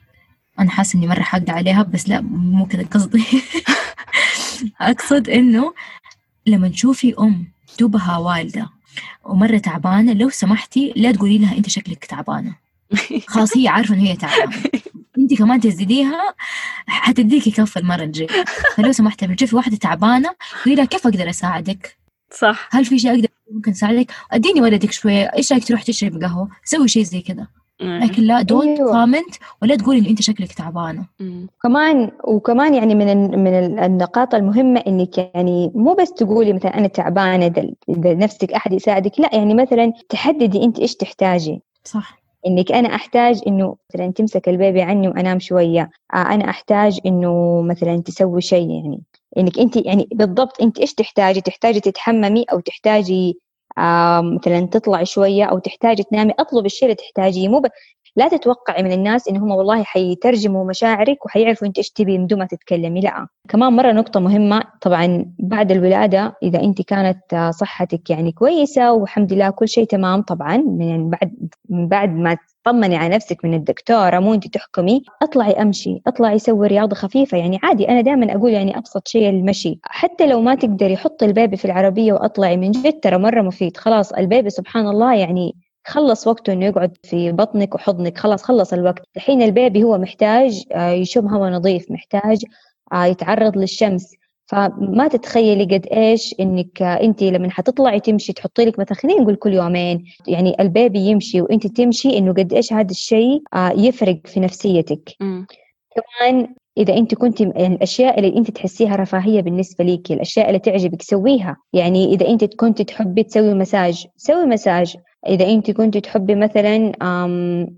[0.60, 3.24] أنا حاسة إني مرة حاقدة عليها بس لا مو كذا قصدي.
[4.82, 5.74] أقصد إنه
[6.46, 7.48] لما تشوفي أم
[7.80, 8.70] دوبها والدة
[9.24, 12.56] ومرة تعبانة لو سمحتي لا تقولي لها أنت شكلك تعبانة.
[13.28, 14.62] خلاص هي عارفة إن هي تعبانة.
[15.18, 16.36] أنت كمان تزيديها
[16.88, 18.46] حتديكي كف المرة الجاية.
[18.76, 21.98] فلو سمحتي لما تشوفي واحدة تعبانة قولي لها كيف أقدر أساعدك؟
[22.32, 22.70] صح.
[22.72, 25.24] هل في شيء أقدر ممكن أساعدك؟ أديني ولدك شوية.
[25.24, 27.48] إيش رأيك تروح تشرب قهوة؟ سوي شيء زي كذا.
[27.82, 28.92] لكن لا don't أيوة.
[28.92, 31.06] comment ولا تقولي إن أنت شكلك تعبانة.
[31.64, 36.78] كمان وكمان يعني من ال- من ال- النقاط المهمة إنك يعني مو بس تقولي مثلا
[36.78, 41.62] أنا تعبانة دل- بنفسك أحد يساعدك لا يعني مثلا تحددي أنت إيش تحتاجي.
[41.84, 42.18] صح.
[42.48, 45.90] إنك أنا أحتاج إنه مثلا تمسك البيبي عني وأنام شوية.
[46.14, 49.02] آه أنا أحتاج إنه مثلا تسوي شيء يعني.
[49.38, 53.40] إنك أنت يعني بالضبط أنت إيش تحتاجي؟ تحتاجي تتحممي أو تحتاجي
[54.38, 57.62] مثلا تطلعي شوية أو تحتاجي تنامي أطلب الشيء اللي تحتاجيه مو.
[58.16, 62.40] لا تتوقعي من الناس إن هم والله حيترجموا مشاعرك وحيعرفوا أنت إيش تبي من دون
[62.40, 63.28] ما تتكلمي لا.
[63.50, 69.50] كمان مرة نقطة مهمة طبعا بعد الولادة إذا أنت كانت صحتك يعني كويسة والحمد لله
[69.50, 74.34] كل شيء تمام طبعا من بعد من بعد ما تطمني على نفسك من الدكتورة مو
[74.34, 77.38] أنت تحكمي اطلعي أمشي اطلعي سوي رياضة خفيفة.
[77.38, 79.80] يعني عادي أنا دائما أقول يعني أبسط شيء المشي.
[79.84, 83.78] حتى لو ما تقدري حطي ال baby في العربية وأطلعي من جد ترى مرة مفيد.
[83.78, 85.56] خلاص ال baby سبحان الله يعني
[85.88, 89.04] خلص وقته إنه يقعد في بطنك وحضنك خلاص خلص الوقت.
[89.16, 92.46] الحين ال baby هو محتاج آه، يشم هواء نظيف محتاج
[92.94, 94.16] آه، يتعرض للشمس.
[94.46, 99.36] فما تتخيلي قد إيش إنك آه، انت لما حتطلعي تمشي تحطي لك مثلا خلينا نقول
[99.36, 104.40] كل يومين يعني ال baby يمشي وانت تمشي إنه قد إيش هذا الشيء يفرق في
[104.40, 105.16] نفسيتك.
[105.20, 105.48] مم.
[105.96, 111.58] كمان إذا أنت كنت الأشياء اللي أنت تحسيها رفاهية بالنسبة ليكي الأشياء اللي تعجبك سويها.
[111.74, 114.98] يعني إذا أنت كنت تحبي تسوي مساج سوي مساج.
[115.28, 116.92] إذا أنت كنت تحبي مثلا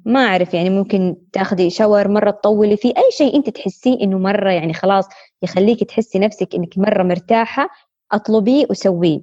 [0.06, 2.94] ما أعرف يعني ممكن تاخذي shower مرة تطولي فيه.
[2.98, 5.06] أي شيء أنت تحسيه إنه مرة يعني خلاص
[5.44, 7.70] يخليك تحسي نفسك إنك مرة مرتاحة
[8.12, 9.22] أطلبيه وسويه.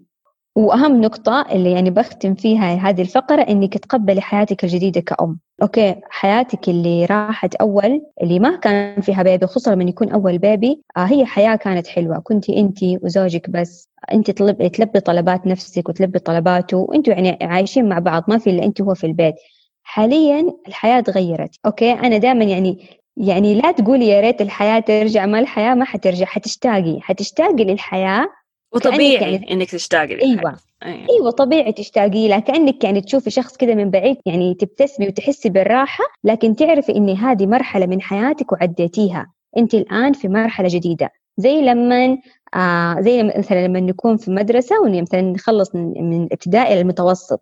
[0.57, 5.39] وأهم نقطة اللي يعني بختم فيها هذه الفقرة إنك تقبلي حياتك الجديدة كأم.
[5.63, 10.83] okay حياتك اللي راحت أول اللي ما كان فيها baby خصوصا لما يكون أول baby
[10.97, 12.19] آه هي حياة كانت حلوة.
[12.19, 13.89] كنت أنت وزوجك بس.
[14.13, 14.67] أنت تلب...
[14.67, 18.95] تلبي طلبات نفسك وتلبي طلباته وأنتوا يعني عايشين مع بعض ما في إلا أنت هو
[18.95, 19.35] في البيت.
[19.83, 21.51] حاليا الحياة تغيرت.
[21.67, 22.79] أوكي أنا دائما يعني
[23.17, 27.01] يعني لا تقولي يا ريت الحياة ترجع ما الحياة ما حترجع حتشتاقي.
[27.01, 28.27] حتشتاقي للحياة
[28.75, 29.33] وطبيعي.
[29.33, 30.59] يعني إنك تشتاقي أيوه.
[30.85, 31.07] أيوة.
[31.11, 36.05] أيوه طبيعي تشتاقي لها كانك يعني تشوفي شخص كذا من بعيد يعني تبتسمي وتحسي بالراحة
[36.25, 39.33] لكن تعرفي إن هذه مرحلة من حياتك وعديتيها.
[39.57, 41.11] أنت الآن في مرحلة جديدة.
[41.37, 42.19] زي لما
[42.55, 47.41] آه زي مثلا لما نكون في مدرسة ومثلا نخلص من الابتدائي إلى المتوسط.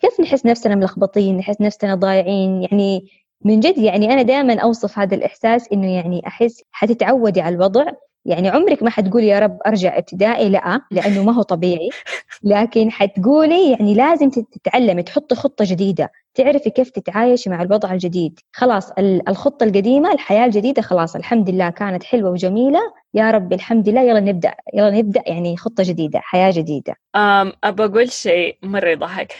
[0.00, 3.06] كيف نحس نفسنا ملخبطين نحس نفسنا ضايعين؟ يعني
[3.44, 7.84] من جد يعني أنا دائما أوصف هذا الإحساس إنه يعني أحس حتتعودي على الوضع
[8.24, 11.88] يعني عمرك ما حتقولي يا رب أرجع ابتدائي لا لأنه ما هو طبيعي.
[12.42, 18.40] لكن حتقولي يعني لازم تتعلمي تحطي خطة جديدة تعرفي كيف تتعايشي مع الوضع الجديد.
[18.52, 18.92] خلاص
[19.28, 22.80] الخطة القديمة الحياة الجديدة خلاص الحمد لله كانت حلوة وجميلة.
[23.14, 26.94] يا رب الحمد لله يلا نبدأ يلا نبدأ يعني خطة جديدة حياة جديدة.
[27.16, 29.34] أم أبى أقول شيء مرة يضحك.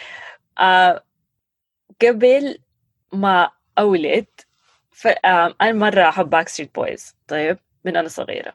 [0.60, 1.04] أه
[2.02, 2.58] قبل
[3.12, 4.26] ما أولد
[5.24, 8.54] أنا مرة أحب Backstreet Boys طيب؟ من أنا صغيرة.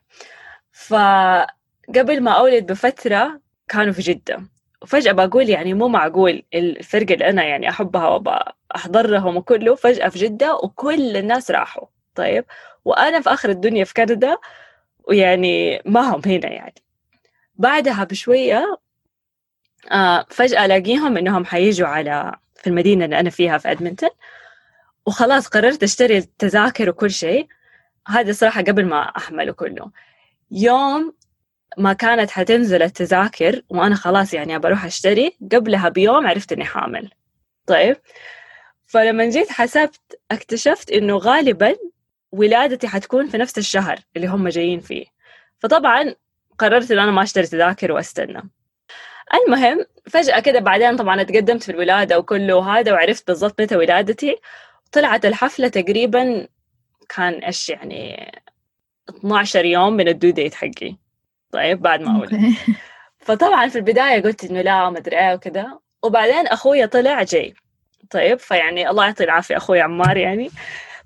[0.71, 4.49] فقبل ما أولد بفترة كانوا في جدة.
[4.81, 10.19] وفجأة بقول يعني مو معقول الفرقة اللي أنا يعني أحبها وأحضر لهم وكله فجأة في
[10.19, 11.87] جدة وكل الناس راحوا.
[12.15, 12.45] طيب؟
[12.85, 14.37] وأنا في آخر الدنيا في كندا
[15.07, 16.73] ويعني ما هم هنا يعني.
[17.55, 18.79] بعدها بشوية
[19.91, 24.09] آه فجأة ألاقيهم إنهم حيجوا على في المدينة اللي أنا فيها في أدمنتون.
[25.05, 27.47] وخلاص قررت أشتري التذاكر وكل شيء.
[28.07, 29.91] هذا صراحة قبل ما أحمله كله.
[30.51, 31.13] يوم
[31.77, 37.09] ما كانت حتنزل التذاكر وأنا خلاص يعني بروح أشتري قبلها بيوم عرفت إني حامل.
[37.67, 37.97] طيب
[38.87, 41.75] فلما جيت حسبت اكتشفت إنه غالبا
[42.31, 45.05] ولادتي حتكون في نفس الشهر اللي هم جايين فيه.
[45.59, 46.15] فطبعا
[46.57, 48.49] قررت إن أنا ما أشتري تذاكر وأستنى.
[49.33, 54.35] المهم فجأة كده بعدين طبعا اتقدمت في الولادة وكله وهذا وعرفت بالضبط متى ولادتي.
[54.91, 56.47] طلعت الحفلة تقريبا
[57.15, 58.31] كان إيش يعني
[59.09, 60.95] 12 يوم من الدو ديت حقي.
[61.51, 62.55] طيب بعد ما أولد.
[63.19, 65.79] فطبعا في البداية قلت إنه لا ما أدري إيه وكذا.
[66.03, 67.53] وبعدين أخويا طلع جاي.
[68.11, 70.49] طيب فيعني الله يعطي العافية أخوي عمار يعني.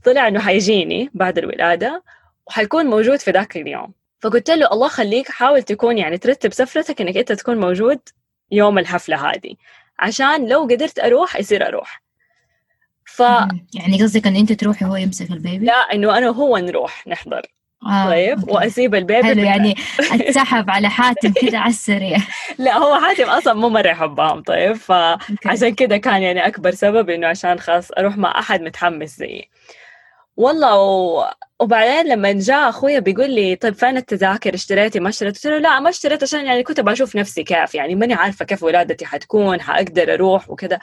[0.03, 2.03] طلع إنه حيجيني بعد الولادة
[2.47, 3.93] وحيكون موجود في ذاك اليوم.
[4.21, 7.99] فقلت له الله خليك حاول تكون يعني ترتب سفرتك إنك أنت تكون موجود
[8.51, 9.55] يوم الحفلة هذه.
[9.99, 12.02] عشان لو قدرت أروح يصير أروح.
[13.13, 13.19] ف
[13.73, 17.41] يعني قصدك إن أنت تروحي وهو يمسك ال baby؟ لا إنه أنا وهو نروح نحضر.
[17.85, 18.51] آه، طيب okay.
[18.51, 19.75] وأسيب ال baby حلو يعني
[20.13, 22.17] أتسحب على حاتم كذا على السريع.
[22.57, 24.73] لا هو حاتم أصلا مو مره يحبهم طيب.
[24.73, 29.49] فعشان كذا كان يعني أكبر سبب إنه عشان خلاص أروح مع أحد متحمس زيي.
[30.37, 31.25] والله و...
[31.59, 35.79] وبعدين لما جاء أخويا بيقول لي طيب فين التذاكر؟ اشتريتي ما اشتريت؟ قلت له لا
[35.79, 40.13] ما اشتريت عشان يعني كنت بشوف نفسي كيف يعني ماني عارفة كيف ولادتي حتكون حأقدر
[40.13, 40.79] أروح وكذا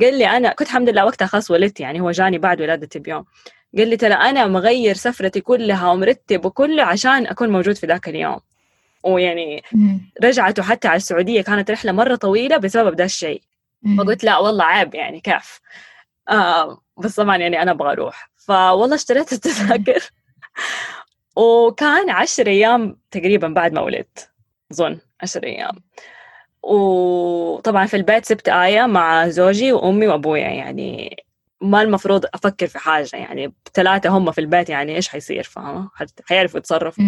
[0.00, 3.24] قال لي أنا كنت الحمد لله وقتها خلاص ولدت يعني هو جاني بعد ولادتي بيوم.
[3.78, 8.40] قال لي ترى أنا مغير سفرتي كلها ومرتب وكله عشان أكون موجود في ذاك اليوم.
[9.02, 9.62] ويعني
[10.24, 13.42] رجعته حتى على السعودية كانت رحلة مرة طويلة بسبب ذا الشيء.
[13.98, 15.60] فقلت لا والله عيب يعني كيف؟
[16.28, 20.10] آه بس طبعا يعني أنا أبغى أروح فوالله اشتريت التذاكر.
[21.36, 24.30] وكان عشر أيام تقريبا بعد ما ولدت.
[24.72, 25.76] أظن عشر أيام.
[26.66, 31.16] وطبعا في البيت سبت آية مع زوجي وأمي وأبويا يعني
[31.60, 35.90] ما المفروض أفكر في حاجة يعني ثلاثة هم في البيت يعني إيش حيصير فاهمة؟
[36.24, 37.04] حيعرفوا يتصرفوا.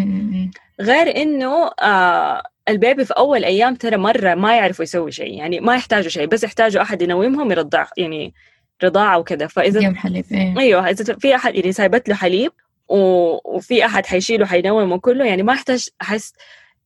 [0.81, 5.75] غير إنه آه البيبي في أول أيام ترى مرة ما يعرفوا يسوي شيء يعني ما
[5.75, 8.35] يحتاجوا شيء بس يحتاجوا أحد ينومهم يرضع يعني
[8.85, 9.47] رضاعة وكذا.
[9.47, 10.59] فإذا حليب إيه.
[10.59, 12.53] أيوه إذا في أحد يعني سايبت له حليب
[12.89, 16.33] وفي أحد حيشيله حينوم وكله يعني ما يحتاج أحس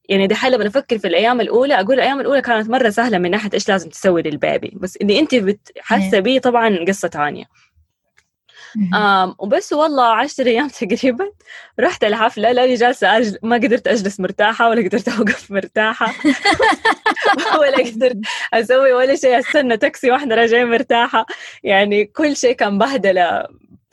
[0.08, 1.80] يعني دحين لما أفكر في الأيام الأولى.
[1.80, 4.72] أقول الأيام الأولى كانت مرة سهلة من ناحية إيش لازم تسوي للبيبي.
[4.74, 5.34] بس اللي أنت
[5.80, 7.44] حاسه بيه طبعا قصة ثانية
[8.94, 11.30] آم وبس والله عشر أيام تقريبا
[11.80, 12.52] رحت الحفلة.
[12.52, 13.38] لأني جالسة أجل...
[13.42, 16.14] ما قدرت أجلس مرتاحة ولا قدرت أوقف مرتاحة.
[17.60, 18.18] ولا قدرت
[18.54, 19.38] أسوي ولا شيء.
[19.38, 21.26] أستنى تاكسي وإحنا راجعين مرتاحة.
[21.64, 23.46] يعني كل شيء كان بهدلة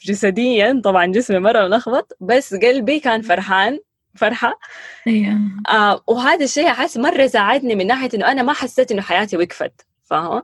[0.04, 0.82] جسديا.
[0.84, 2.18] طبعا جسمي مرة ملخبط.
[2.20, 3.80] بس قلبي كان فرحان.
[4.16, 4.60] فرحة
[5.08, 5.38] أيوه
[5.70, 9.86] آه وهذا الشيء أحس مرة ساعدني من ناحية إنه أنا ما حسيت إنه حياتي وقفت
[10.04, 10.42] فاهمة؟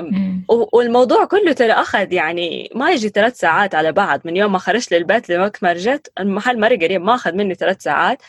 [0.00, 0.44] مم.
[0.48, 4.58] و- والموضوع كله ترى أخذ يعني ما يجي ثلاث ساعات على بعض من يوم ما
[4.58, 8.22] خرجت للبيت لوقت ما رجعت المحل مرة قريب ما أخذ مني ثلاث ساعات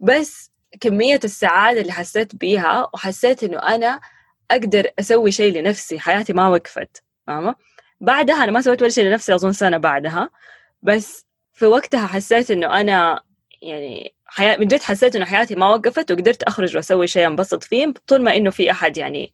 [0.00, 0.50] بس
[0.80, 4.00] كمية السعادة اللي حسيت بيها وحسيت إنه أنا
[4.50, 7.54] أقدر أسوي شيء لنفسي حياتي ما وقفت فاهمة؟
[8.00, 10.30] بعدها أنا ما سويت ولا شيء لنفسي أظن سنة بعدها
[10.82, 13.20] بس في وقتها حسيت إنه أنا
[13.62, 17.94] يعني حياة من جد حسيت إنه حياتي ما وقفت وقدرت أخرج وأسوي شيء أنبسط فيه
[18.06, 19.32] طول ما إنه في أحد يعني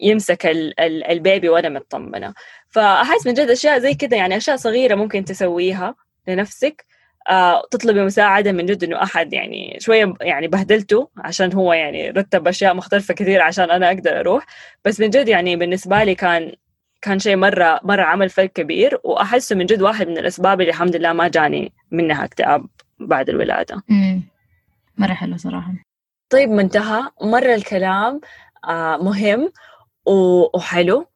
[0.00, 2.34] يمسك ال- ال- البيبي وأنا مطمنة.
[2.68, 5.94] فأحس من جد أشياء زي كده يعني أشياء صغيرة ممكن تسويها
[6.28, 6.84] لنفسك
[7.30, 12.48] آه تطلبي مساعدة من جد إنه أحد يعني شوية يعني بهدلته عشان هو يعني رتب
[12.48, 14.46] أشياء مختلفة كثير عشان أنا أقدر أروح.
[14.84, 16.52] بس من جد يعني بالنسبة لي كان
[17.02, 20.96] كان شيء مرة مرة عمل فرق كبير وأحسه من جد واحد من الأسباب اللي الحمد
[20.96, 22.66] لله ما جاني منها اكتئاب.
[23.00, 23.82] بعد الولادة.
[23.88, 24.22] مم.
[24.98, 25.74] مرة حلو صراحة.
[26.30, 27.02] طيب منتهى.
[27.22, 28.20] مرة الكلام
[28.68, 29.52] آه مهم
[30.54, 31.06] وحلو.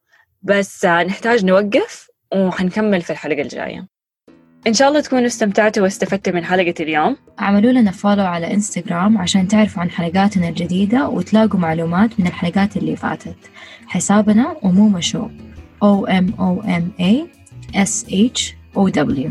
[0.42, 3.86] بس آه نحتاج نوقف وحنكمل في الحلقة الجاية.
[4.66, 7.16] إن شاء الله تكونوا استمتعتوا واستفدتوا من حلقة اليوم.
[7.40, 12.96] اعملوا لنا فولو على انستغرام عشان تعرفوا عن حلقاتنا الجديدة وتلاقوا معلومات من الحلقات اللي
[12.96, 13.36] فاتت.
[13.86, 15.28] حسابنا أمومة شو
[15.84, 17.26] O M O M A
[17.76, 19.30] S H O W.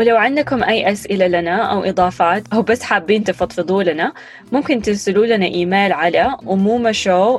[0.00, 4.12] ولو عندكم أي أسئلة لنا أو إضافات أو بس حابين تفضفضوا لنا
[4.52, 6.92] ممكن ترسلوا لنا إيميل على أمومة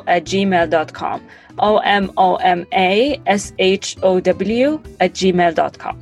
[0.08, 1.20] at gmail.com
[1.58, 5.96] o m o m a s h o w at gmail.com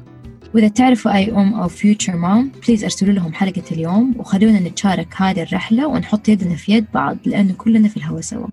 [0.53, 5.43] وإذا تعرفوا أي أم أو future mom بليز أرسلوا لهم حلقة اليوم وخلونا نتشارك هذه
[5.43, 8.47] الرحلة ونحط يدنا في يد بعض لأنه كلنا في الهوا سوا.